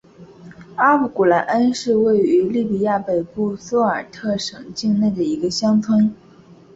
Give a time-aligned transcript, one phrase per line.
[0.77, 6.11] 阿布古来恩是位于利比亚北部苏尔特省境内的一个乡村。